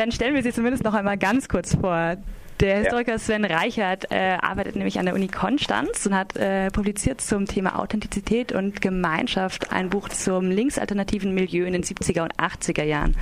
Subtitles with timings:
[0.00, 2.16] dann stellen wir sie zumindest noch einmal ganz kurz vor.
[2.60, 7.20] Der Historiker Sven Reichert äh, arbeitet nämlich an der Uni Konstanz und hat äh, publiziert
[7.20, 12.84] zum Thema Authentizität und Gemeinschaft ein Buch zum linksalternativen Milieu in den 70er und 80er
[12.84, 13.14] Jahren.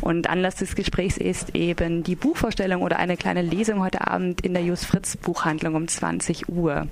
[0.00, 4.54] Und Anlass des Gesprächs ist eben die Buchvorstellung oder eine kleine Lesung heute Abend in
[4.54, 6.86] der Jus Fritz Buchhandlung um 20 Uhr.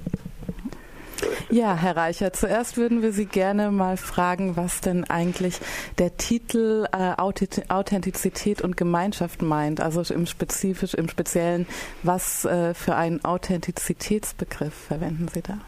[1.52, 5.60] Ja, Herr Reicher, zuerst würden wir Sie gerne mal fragen, was denn eigentlich
[5.98, 9.78] der Titel äh, Authentizität und Gemeinschaft meint.
[9.82, 11.66] Also im spezifisch, im Speziellen,
[12.02, 15.58] was äh, für einen Authentizitätsbegriff verwenden Sie da?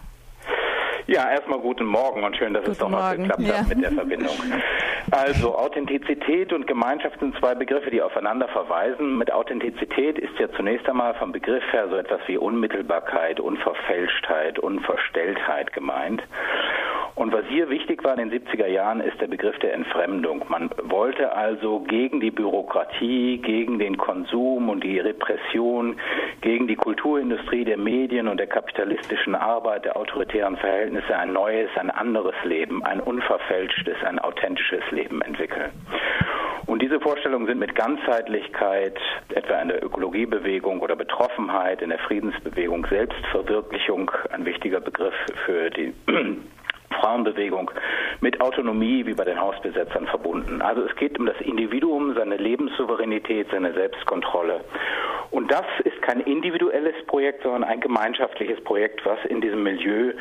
[1.07, 3.23] Ja, erstmal guten Morgen und schön, dass guten es doch noch Morgen.
[3.23, 3.59] geklappt ja.
[3.59, 4.37] hat mit der Verbindung.
[5.11, 9.19] Also Authentizität und Gemeinschaft sind zwei Begriffe, die aufeinander verweisen.
[9.19, 15.75] Mit Authentizität ist ja zunächst einmal vom Begriff her so etwas wie Unmittelbarkeit, Unverfälschtheit, Unverstelltheit
[15.75, 16.23] gemeint.
[17.25, 20.45] Und was hier wichtig war in den 70er Jahren, ist der Begriff der Entfremdung.
[20.51, 25.97] Man wollte also gegen die Bürokratie, gegen den Konsum und die Repression,
[26.43, 31.91] gegen die Kulturindustrie der Medien und der kapitalistischen Arbeit, der autoritären Verhältnisse ein neues, ein
[31.91, 35.71] anderes Leben, ein unverfälschtes, ein authentisches Leben entwickeln.
[36.67, 38.99] Und diese Vorstellungen sind mit Ganzheitlichkeit,
[39.35, 45.15] etwa in der Ökologiebewegung oder Betroffenheit, in der Friedensbewegung, Selbstverwirklichung, ein wichtiger Begriff
[45.47, 45.95] für die
[47.05, 47.71] Frauenbewegung
[48.21, 50.63] mit Autonomie wie bei den Hausbesetzern verbunden.
[50.63, 54.61] Also es geht um das Individuum, seine Lebenssouveränität, seine Selbstkontrolle.
[55.31, 60.13] Und das ist kein individuelles Projekt, sondern ein gemeinschaftliches Projekt, was in diesem Milieu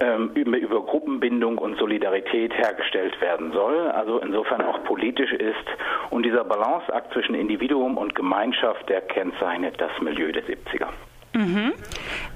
[0.00, 5.66] ähm, über, über Gruppenbindung und Solidarität hergestellt werden soll, also insofern auch politisch ist.
[6.10, 10.88] Und dieser Balanceakt zwischen Individuum und Gemeinschaft, der kennzeichnet das Milieu der 70er.
[11.34, 11.72] Mhm.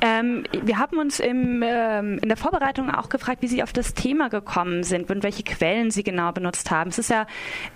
[0.00, 3.94] Ähm, wir haben uns im, ähm, in der Vorbereitung auch gefragt, wie Sie auf das
[3.94, 6.90] Thema gekommen sind und welche Quellen Sie genau benutzt haben.
[6.90, 7.26] Es ist ja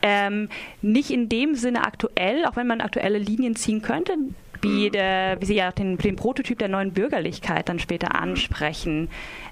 [0.02, 0.48] ähm,
[0.82, 4.14] nicht in dem Sinne aktuell, auch wenn man aktuelle Linien ziehen könnte,
[4.62, 4.92] wie, mhm.
[4.92, 9.08] der, wie Sie ja den, den Prototyp der neuen Bürgerlichkeit dann später ansprechen.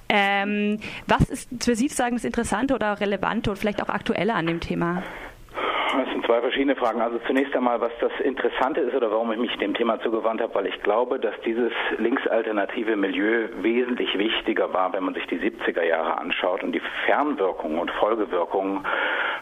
[0.08, 4.46] Ähm, was ist für Sie sozusagen das Interessante oder Relevante und vielleicht auch aktuelle an
[4.46, 5.04] dem Thema?
[6.30, 7.00] Zwei verschiedene Fragen.
[7.00, 10.54] Also zunächst einmal, was das Interessante ist oder warum ich mich dem Thema zugewandt habe,
[10.54, 15.82] weil ich glaube, dass dieses linksalternative Milieu wesentlich wichtiger war, wenn man sich die 70er
[15.82, 18.86] Jahre anschaut und die Fernwirkungen und Folgewirkungen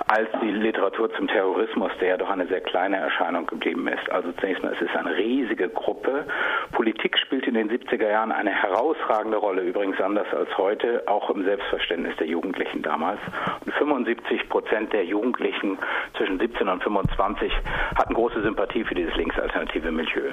[0.06, 4.10] als die Literatur zum Terrorismus, der ja doch eine sehr kleine Erscheinung geblieben ist.
[4.10, 6.24] Also zunächst mal, es ist eine riesige Gruppe.
[6.72, 11.44] Politik spielt in den 70er Jahren eine herausragende Rolle, übrigens anders als heute, auch im
[11.44, 13.20] Selbstverständnis der Jugendlichen damals.
[13.66, 15.76] Und 75 Prozent der Jugendlichen
[16.16, 17.52] zwischen 17 und 25
[17.96, 20.32] hatten große Sympathie für dieses linksalternative Milieu.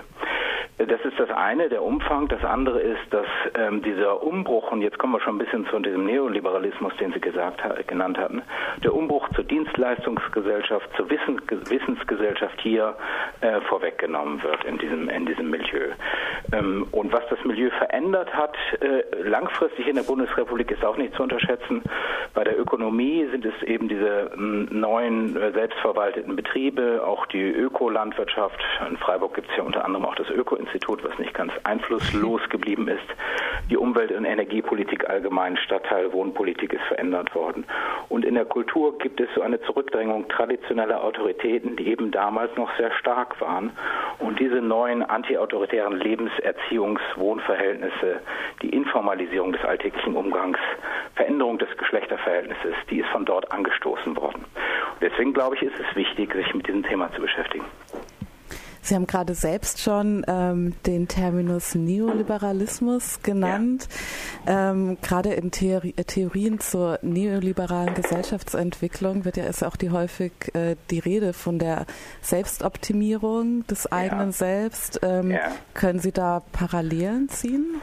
[0.77, 2.27] Das ist das eine, der Umfang.
[2.27, 3.27] Das andere ist, dass
[3.57, 7.21] ähm, dieser Umbruch, und jetzt kommen wir schon ein bisschen zu diesem Neoliberalismus, den Sie
[7.21, 8.41] gesagt, genannt hatten,
[8.83, 12.95] der Umbruch zur Dienstleistungsgesellschaft, zur Wissen, Wissensgesellschaft hier
[13.39, 15.91] äh, vorweggenommen wird in diesem, in diesem Milieu.
[16.51, 21.15] Ähm, und was das Milieu verändert hat, äh, langfristig in der Bundesrepublik, ist auch nicht
[21.15, 21.83] zu unterschätzen.
[22.33, 28.61] Bei der Ökonomie sind es eben diese neuen äh, selbstverwalteten Betriebe, auch die Ökolandwirtschaft.
[28.89, 32.41] In Freiburg gibt es ja unter anderem auch das Öko Institut, was nicht ganz einflusslos
[32.49, 33.05] geblieben ist.
[33.69, 37.65] Die Umwelt- und Energiepolitik allgemein, Stadtteil, Wohnpolitik ist verändert worden.
[38.09, 42.69] Und in der Kultur gibt es so eine Zurückdrängung traditioneller Autoritäten, die eben damals noch
[42.77, 43.71] sehr stark waren.
[44.19, 48.19] Und diese neuen antiautoritären Lebenserziehungs-, Wohnverhältnisse,
[48.61, 50.59] die Informalisierung des alltäglichen Umgangs,
[51.15, 54.45] Veränderung des Geschlechterverhältnisses, die ist von dort angestoßen worden.
[54.45, 57.65] Und deswegen glaube ich, ist es wichtig, sich mit diesem Thema zu beschäftigen.
[58.85, 63.87] Sie haben gerade selbst schon ähm, den Terminus Neoliberalismus genannt.
[64.45, 64.69] Ja.
[64.69, 70.75] Ähm, gerade in Theorie, Theorien zur neoliberalen Gesellschaftsentwicklung wird ja ist auch die häufig äh,
[70.91, 71.87] die Rede von der
[72.21, 74.33] Selbstoptimierung des eigenen ja.
[74.33, 74.99] Selbst.
[75.01, 75.39] Ähm, ja.
[75.73, 77.81] Können Sie da Parallelen ziehen?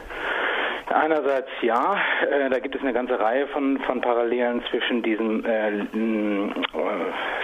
[0.87, 1.97] Einerseits ja,
[2.29, 5.83] äh, da gibt es eine ganze Reihe von, von Parallelen zwischen diesem äh, äh,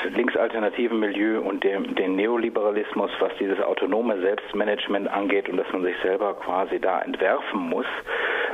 [0.10, 5.96] linksalternativen Milieu und dem, dem Neoliberalismus, was dieses autonome Selbstmanagement angeht und dass man sich
[6.02, 7.86] selber quasi da entwerfen muss.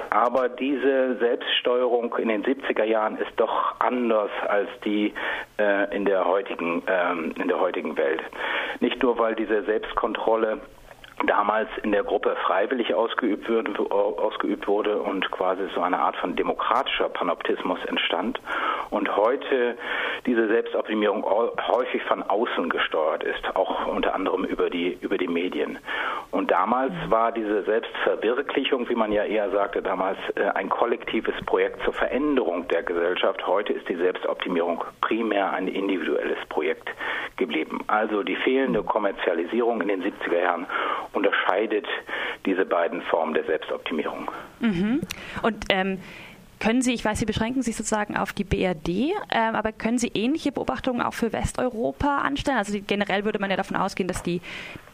[0.10, 5.14] Aber diese Selbststeuerung in den 70er Jahren ist doch anders als die
[5.58, 8.22] äh, in, der heutigen, ähm, in der heutigen Welt.
[8.80, 10.62] Nicht nur, weil diese Selbstkontrolle
[11.28, 16.36] damals in der Gruppe freiwillig ausgeübt, würde, ausgeübt wurde und quasi so eine Art von
[16.36, 18.40] demokratischer Panoptismus entstand
[18.90, 19.78] und heute
[20.26, 25.78] diese Selbstoptimierung häufig von außen gesteuert ist, auch unter anderem über die über die Medien.
[26.32, 31.84] Und damals war diese Selbstverwirklichung, wie man ja eher sagte damals, äh, ein kollektives Projekt
[31.84, 33.46] zur Veränderung der Gesellschaft.
[33.46, 36.90] Heute ist die Selbstoptimierung primär ein individuelles Projekt
[37.38, 37.80] geblieben.
[37.88, 40.66] Also die fehlende Kommerzialisierung in den 70er Jahren
[41.14, 41.86] unterscheidet
[42.46, 44.32] diese beiden Formen der Selbstoptimierung.
[44.60, 45.02] Mhm.
[45.42, 46.00] Und ähm,
[46.60, 50.08] können Sie, ich weiß, Sie beschränken sich sozusagen auf die BRD, äh, aber können Sie
[50.14, 52.58] ähnliche Beobachtungen auch für Westeuropa anstellen?
[52.58, 54.42] Also die, generell würde man ja davon ausgehen, dass die,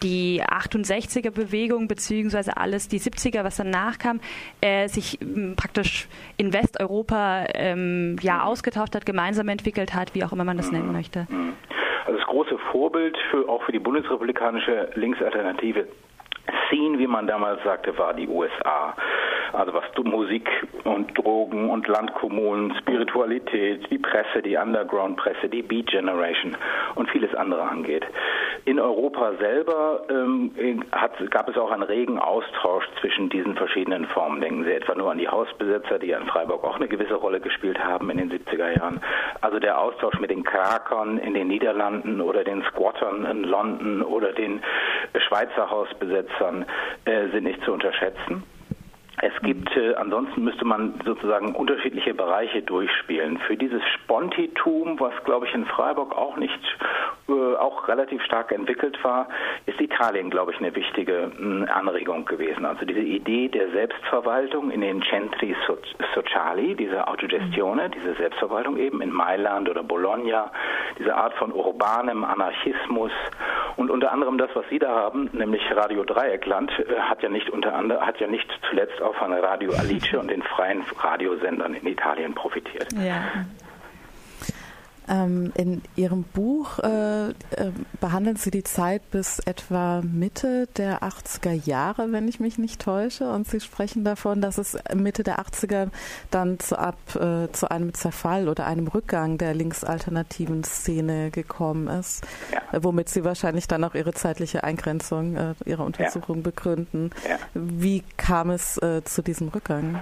[0.04, 4.20] die 68er-Bewegung beziehungsweise alles, die 70er, was danach kam,
[4.62, 10.32] äh, sich m, praktisch in Westeuropa ähm, ja ausgetauscht hat, gemeinsam entwickelt hat, wie auch
[10.32, 11.28] immer man das nennen möchte.
[12.06, 15.88] Also das große Vorbild für, auch für die bundesrepublikanische Linksalternative
[16.68, 18.96] Scene, wie man damals sagte, war die USA.
[19.54, 20.50] Also was Musik
[20.84, 26.58] und Drogen und Landkommunen, Spiritualität, die Presse, die Underground-Presse, die Beat Generation
[26.96, 28.06] und vieles andere angeht.
[28.66, 34.42] In Europa selber ähm, hat, gab es auch einen regen Austausch zwischen diesen verschiedenen Formen.
[34.42, 37.80] Denken Sie etwa nur an die Hausbesetzer, die in Freiburg auch eine gewisse Rolle gespielt
[37.80, 39.02] haben in den 70er Jahren.
[39.42, 44.34] Also der Austausch mit den Krakern in den Niederlanden oder den Squattern in London oder
[44.34, 44.62] den
[45.28, 46.66] Schweizer Hausbesetzern
[47.06, 48.44] äh, sind nicht zu unterschätzen.
[49.20, 53.38] Es gibt, äh, ansonsten müsste man sozusagen unterschiedliche Bereiche durchspielen.
[53.40, 56.60] Für dieses Spontitum, was glaube ich in Freiburg auch nicht,
[57.28, 59.28] äh, auch relativ stark entwickelt war,
[59.66, 62.66] ist Italien, glaube ich, eine wichtige äh, Anregung gewesen.
[62.66, 65.56] Also diese Idee der Selbstverwaltung in den Centri
[66.16, 67.92] Sociali, diese Autogestione, mhm.
[67.92, 70.52] diese Selbstverwaltung eben in Mailand oder Bologna,
[70.98, 73.12] diese Art von urbanem Anarchismus
[73.82, 77.50] und unter anderem das, was Sie da haben, nämlich Radio Dreieckland, äh, hat ja nicht
[77.50, 81.88] unter anderem, hat ja nicht zuletzt auch von Radio Alice und den freien Radiosendern in
[81.88, 82.88] Italien profitiert.
[82.94, 83.44] Ja.
[85.10, 87.34] Ähm, in Ihrem Buch äh, äh,
[88.00, 93.30] behandeln Sie die Zeit bis etwa Mitte der 80er Jahre, wenn ich mich nicht täusche.
[93.30, 95.90] Und Sie sprechen davon, dass es Mitte der 80er
[96.30, 102.26] dann zu, ab, äh, zu einem Zerfall oder einem Rückgang der linksalternativen Szene gekommen ist,
[102.54, 102.84] ja.
[102.84, 106.44] womit Sie wahrscheinlich dann auch Ihre zeitliche Eingrenzung äh, Ihrer Untersuchung ja.
[106.44, 107.10] begründen.
[107.28, 107.38] Ja.
[107.54, 110.02] Wie kam es äh, zu diesem Rückgang?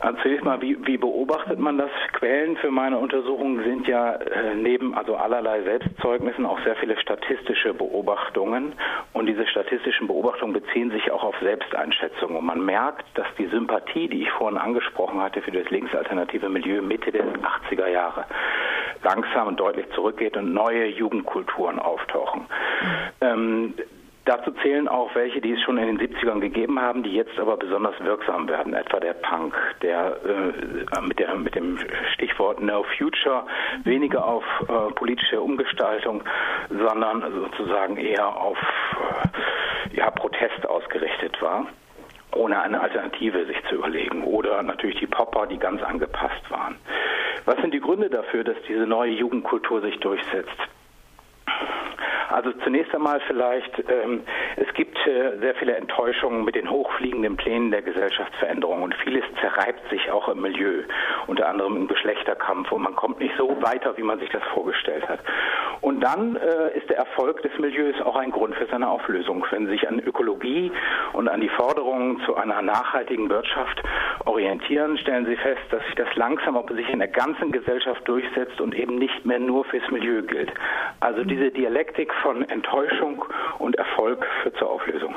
[0.00, 1.90] Also zunächst mal, wie, wie beobachtet man das?
[2.12, 7.74] Quellen für meine Untersuchungen sind ja äh, neben also allerlei Selbstzeugnissen auch sehr viele statistische
[7.74, 8.72] Beobachtungen
[9.12, 14.08] und diese statistischen Beobachtungen beziehen sich auch auf Selbsteinschätzungen und man merkt, dass die Sympathie,
[14.08, 18.24] die ich vorhin angesprochen hatte für das linksalternative Milieu Mitte der 80er Jahre
[19.02, 22.42] langsam und deutlich zurückgeht und neue Jugendkulturen auftauchen.
[22.42, 22.86] Mhm.
[23.20, 23.74] Ähm,
[24.26, 27.56] Dazu zählen auch welche, die es schon in den 70ern gegeben haben, die jetzt aber
[27.56, 31.78] besonders wirksam werden, etwa der Punk, der äh, mit, der, mit dem
[32.12, 33.46] Stichwort No Future
[33.84, 36.24] weniger auf äh, politische Umgestaltung,
[36.68, 38.58] sondern sozusagen eher auf
[39.92, 41.66] äh, ja, Protest ausgerichtet war
[42.34, 44.22] ohne eine Alternative sich zu überlegen.
[44.24, 46.76] Oder natürlich die Popper, die ganz angepasst waren.
[47.46, 50.58] Was sind die Gründe dafür, dass diese neue Jugendkultur sich durchsetzt?
[52.28, 54.22] Also zunächst einmal vielleicht, ähm,
[54.56, 59.88] es gibt äh, sehr viele Enttäuschungen mit den hochfliegenden Plänen der Gesellschaftsveränderung und vieles zerreibt
[59.90, 60.82] sich auch im Milieu,
[61.26, 65.06] unter anderem im Geschlechterkampf und man kommt nicht so weiter, wie man sich das vorgestellt
[65.08, 65.20] hat.
[65.82, 69.44] Und dann äh, ist der Erfolg des Milieus auch ein Grund für seine Auflösung.
[69.50, 70.72] Wenn sich an Ökologie
[71.12, 73.82] und an die Forderungen zu einer nachhaltigen Wirtschaft
[74.24, 78.60] orientieren, stellen Sie fest, dass sich das langsam aber sich in der ganzen Gesellschaft durchsetzt
[78.60, 80.52] und eben nicht mehr nur fürs Milieu gilt.
[81.00, 83.24] Also diese Dialektik von Enttäuschung
[83.58, 85.14] und Erfolg führt zur Auflösung.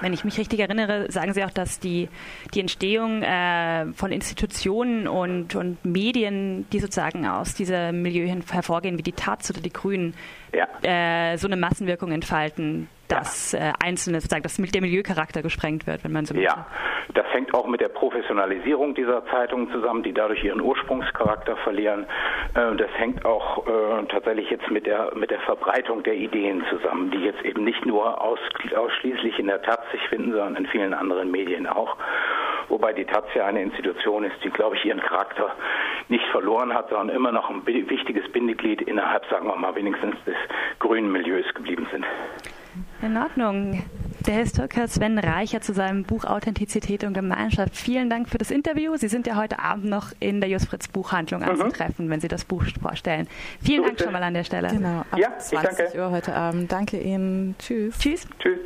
[0.00, 2.08] Wenn ich mich richtig erinnere, sagen Sie auch, dass die,
[2.54, 9.02] die Entstehung äh, von Institutionen und, und Medien, die sozusagen aus diesem Milieu hervorgehen, wie
[9.02, 10.14] die Taz oder die Grünen,
[10.52, 10.68] ja.
[10.82, 16.12] äh, so eine Massenwirkung entfalten, dass äh, einzelne, sozusagen, dass der Milieucharakter gesprengt wird, wenn
[16.12, 16.66] man so Ja,
[17.14, 22.06] das hängt auch mit der Professionalisierung dieser Zeitungen zusammen, die dadurch ihren Ursprungscharakter verlieren.
[22.54, 27.10] Äh, das hängt auch äh, tatsächlich jetzt mit der, mit der Verbreitung der Ideen zusammen,
[27.10, 28.38] die jetzt eben nicht nur aus,
[28.76, 31.96] ausschließlich in der Taz sich finden, sondern in vielen anderen Medien auch.
[32.68, 35.54] Wobei die Taz ja eine Institution ist, die, glaube ich, ihren Charakter
[36.08, 40.36] nicht verloren hat, sondern immer noch ein wichtiges Bindeglied innerhalb, sagen wir mal, wenigstens des
[40.78, 42.04] grünen Milieus geblieben sind.
[43.00, 43.84] In Ordnung.
[44.26, 47.76] Der Historiker Sven Reicher zu seinem Buch Authentizität und Gemeinschaft.
[47.76, 48.96] Vielen Dank für das Interview.
[48.96, 51.48] Sie sind ja heute Abend noch in der Jusfritz Buchhandlung mhm.
[51.48, 53.28] anzutreffen, wenn Sie das Buch vorstellen.
[53.62, 54.68] Vielen so Dank schon mal an der Stelle.
[54.68, 56.70] Genau, ab ja, 20 Uhr heute Abend.
[56.72, 57.54] Danke Ihnen.
[57.58, 57.96] Tschüss.
[57.98, 58.26] Tschüss.
[58.40, 58.58] Tschüss.